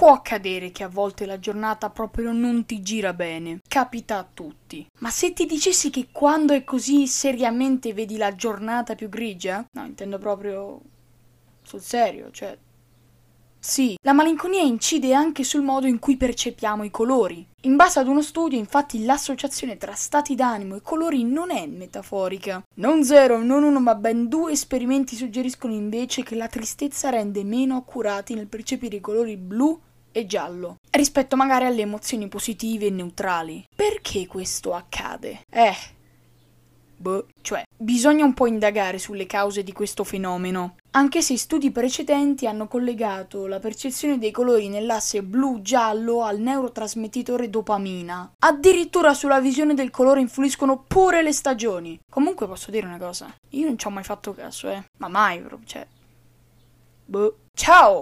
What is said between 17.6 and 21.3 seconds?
In base ad uno studio, infatti, l'associazione tra stati d'animo e colori